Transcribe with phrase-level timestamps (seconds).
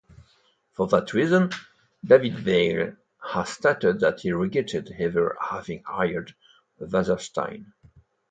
[0.71, 1.51] For that reason,
[2.03, 6.33] David-Weill has stated that he regretted ever having hired
[6.79, 7.71] Wasserstein.